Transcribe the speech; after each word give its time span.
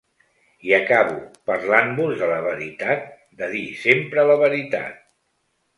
I 0.69 0.71
acabo 0.77 1.19
parlant-vos 1.49 2.17
de 2.23 2.31
la 2.33 2.41
veritat, 2.49 3.07
de 3.43 3.53
dir 3.55 3.65
sempre 3.87 4.29
la 4.33 4.41
veritat. 4.47 5.03